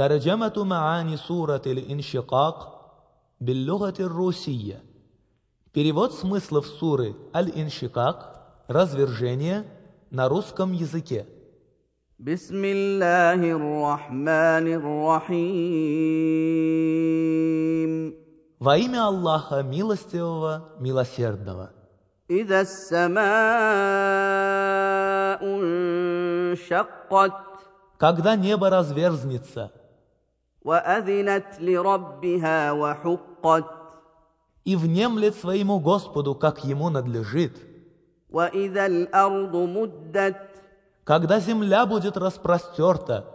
ترجمة 0.00 0.52
معاني 0.56 1.16
سورة 1.16 1.62
الانشقاق 1.66 2.56
باللغة 3.40 3.94
الروسية 4.00 4.82
Перевод 5.74 6.14
смыслов 6.14 6.66
суры 6.66 7.14
Аль-Иншикак 7.34 8.16
«Развержение» 8.66 9.64
на 10.10 10.28
русском 10.28 10.72
языке. 10.72 11.26
بسم 12.18 12.64
الله 12.64 13.52
الرحمن 13.52 14.66
الرحيم 14.80 16.10
Во 18.58 18.76
имя 18.78 19.06
Аллаха 19.06 19.62
Милостивого, 19.62 20.70
Милосердного. 20.80 21.70
إذا 22.30 22.60
السماء 22.60 23.20
انشقت 25.44 27.32
Когда 27.98 28.34
небо 28.34 28.70
разверзнется, 28.70 29.70
وأذنت 29.70 29.70
لربها 29.70 29.70
وحقت 29.70 29.83
и 34.63 34.75
внемлет 34.75 35.35
своему 35.35 35.79
Господу, 35.79 36.33
как 36.33 36.63
ему 36.63 36.89
надлежит. 36.89 37.55
Когда 41.03 41.39
земля 41.39 41.85
будет 41.85 42.17
распростерта, 42.17 43.27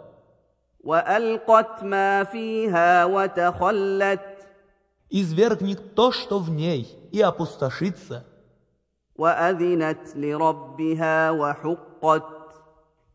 извергнет 5.09 5.95
то, 5.95 6.11
что 6.11 6.39
в 6.39 6.49
ней, 6.49 6.99
и 7.13 7.21
опустошится. 7.21 8.25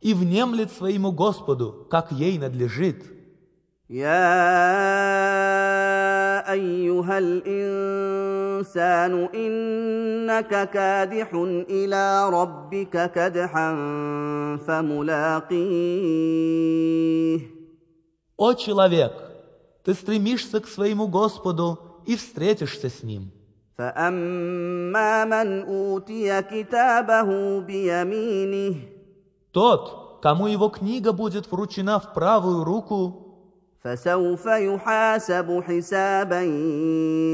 И 0.01 0.15
внемлет 0.15 0.73
своему 0.73 1.13
Господу, 1.13 1.87
как 1.91 2.13
ей 2.13 2.39
надлежит. 2.39 3.16
يا 3.92 4.52
أيها 6.52 7.18
الإنسان 7.18 9.14
إنك 9.36 10.70
كادح 10.70 11.34
إلى 11.70 12.30
ربك 12.30 13.12
كدحا 13.12 13.76
فملاقيه 14.68 16.12
О 18.38 18.54
человек, 18.56 19.14
ты 19.84 19.94
стремишься 19.94 20.60
к 20.62 20.68
своему 20.68 21.08
Господу 21.08 22.02
и 22.08 22.16
встретишься 22.16 22.90
с 22.90 23.04
Ним. 23.04 23.30
فأما 23.78 25.26
من 25.26 25.62
أوتي 25.64 26.42
كتابه 26.42 27.60
بيمينه 27.60 28.76
Тот, 29.52 30.22
кому 30.22 30.48
его 30.48 30.70
книга 30.70 31.12
будет 31.12 31.52
вручена 31.52 32.00
в 32.00 32.14
правую 32.14 32.64
руку, 32.64 33.25
فسوف 33.86 34.46
يحاسب 34.46 35.64
حسابا 35.68 36.42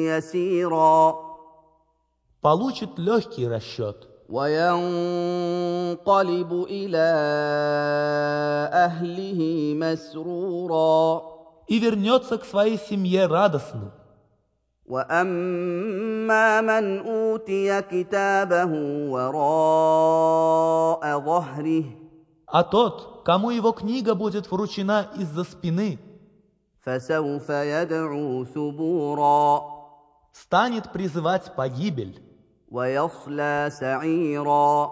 يسيرا 0.07 1.27
получит 2.41 2.97
легкий 2.97 3.47
расчет 3.47 4.07
وينقلب 4.29 5.73
إلى 6.69 7.07
أهله 8.73 9.73
مسرورا 9.75 11.21
и 11.67 11.79
вернется 11.79 12.37
к 12.37 12.45
своей 12.45 12.77
семье 12.77 13.25
радостным. 13.25 13.91
واما 14.87 16.61
من 16.61 16.99
اوتي 16.99 17.81
كتابه 17.81 18.71
وراء 19.11 20.39
ظهره 21.19 21.83
А 22.49 22.63
тот, 22.63 23.23
кому 23.25 23.49
его 23.49 23.73
книга 23.73 24.15
будет 24.15 24.49
вручена 24.49 25.07
из-за 25.17 25.43
спины, 25.43 25.47
فسوف 25.47 25.57
يدعو 25.57 25.97
ثبورا 25.97 26.10
станет 30.33 30.91
призывать 30.91 31.55
погибель 31.55 32.21
ويصلى 32.69 33.69
سعيرا 33.71 34.91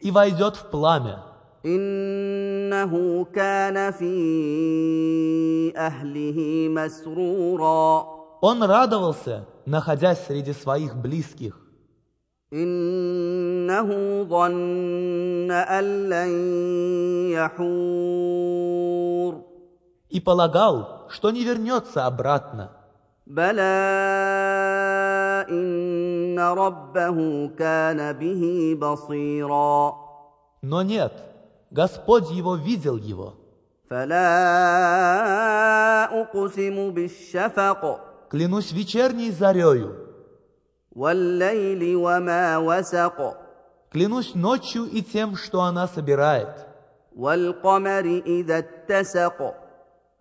и 0.00 0.10
войдет 0.10 0.56
в 0.56 0.70
пламя. 0.70 1.32
انه 1.64 3.24
كان 3.24 3.92
في 3.92 5.72
اهله 5.76 6.68
مسرورا 6.68 8.12
Он 8.44 8.60
радовался, 8.64 9.46
находясь 9.66 10.26
среди 10.26 10.52
своих 10.52 10.96
близких, 10.96 11.54
انه 12.52 14.22
ظن 14.24 15.50
ان 15.50 16.08
لن 16.08 16.30
يحور 17.30 18.72
и 20.08 20.20
полагал, 20.20 21.06
что 21.08 21.30
не 21.30 21.44
вернется 21.44 22.06
обратно. 22.06 22.70
بلى 23.26 23.62
ان 25.50 26.38
ربه 26.38 27.48
كان 27.58 28.12
به 28.12 28.76
بصيرا 28.80 29.94
Но 30.62 30.82
нет, 30.82 31.12
Господь 31.70 32.30
его 32.30 32.56
видел 32.56 32.96
его. 32.96 33.34
فلا 33.90 34.20
اقسم 36.20 36.90
بالشفق 36.90 38.00
Клянусь 38.30 38.72
вечерней 38.72 39.30
зарею, 39.30 39.94
والليل 40.92 41.96
وما 41.96 42.58
وسق 42.58 43.36
клянусь 43.90 44.34
ночью 44.34 44.84
и 44.84 45.02
тем, 45.02 45.36
что 45.36 45.62
она 45.62 45.86
собирает, 45.86 46.66
والقمر 47.16 48.22
اذا 48.26 48.58
اتسق 48.58 49.54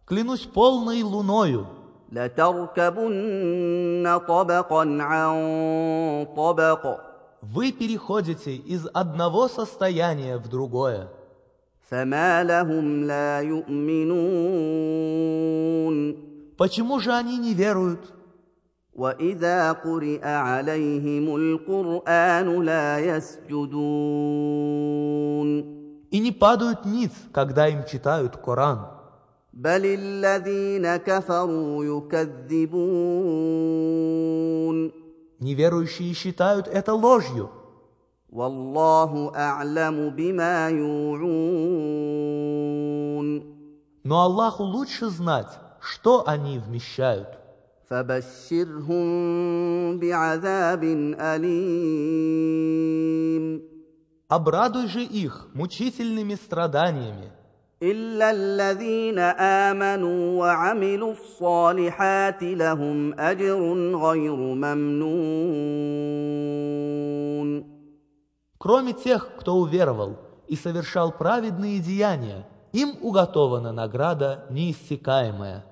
клянусь 0.05 0.45
полной 0.45 1.03
луною, 1.03 1.65
لتركبن 2.11 4.03
طبقا 4.27 4.81
عن 5.01 6.27
طبق 6.35 6.99
вы 7.41 7.71
переходите 7.71 8.55
из 8.55 8.87
одного 8.93 9.47
состояния 9.47 10.37
в 10.37 10.47
другое. 10.47 11.07
فما 11.89 12.43
لهم 12.43 13.03
لا 13.03 13.39
يؤمنون 13.41 14.41
Почему 16.57 16.99
же 16.99 17.11
они 17.11 17.37
не 17.37 17.53
веруют? 17.53 18.13
واذا 18.93 19.71
قرئ 19.71 20.23
عليهم 20.23 21.35
القران 21.35 22.63
لا 22.63 22.99
يسجدون 22.99 23.71
И 26.11 26.19
не 26.19 26.31
падают 26.31 26.85
ниц, 26.85 27.11
когда 27.31 27.67
им 27.67 27.85
читают 27.85 28.37
Коран. 28.37 28.94
بل 29.55 29.85
الذين 29.85 30.95
كفروا 30.97 31.85
يكذبون 31.85 32.81
Неверующие 35.41 36.13
считают 36.13 36.67
это 36.67 36.93
ложью. 36.93 37.49
والله 38.29 39.31
اعلم 39.35 40.09
بما 40.09 40.69
يوعون 40.69 41.31
Но 44.03 44.21
Аллаху 44.23 44.63
лучше 44.63 45.09
знать, 45.09 45.59
что 45.79 46.23
они 46.27 46.57
вмещают. 46.59 47.27
فبشرهم 47.89 49.99
بعذاب 49.99 50.83
اليم 51.19 52.81
Обрадуй 54.29 54.87
же 54.87 55.03
их 55.03 55.49
мучительными 55.53 56.35
страданиями. 56.35 57.31
الا 57.83 58.31
الذين 58.31 59.19
امنوا 59.69 60.39
وعملوا 60.39 61.11
الصالحات 61.11 62.43
لهم 62.43 63.19
اجر 63.19 63.59
غير 63.95 64.35
ممنون 64.35 66.01
Кроме 68.57 68.93
тех, 68.93 69.29
кто 69.39 69.55
уверовал 69.55 70.19
и 70.47 70.55
совершал 70.55 71.11
праведные 71.11 71.79
деяния, 71.79 72.45
им 72.73 72.95
уготована 73.01 73.71
награда 73.71 74.45
неиссякаемая – 74.51 75.71